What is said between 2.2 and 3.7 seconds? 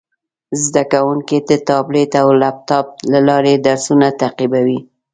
او لپټاپ له لارې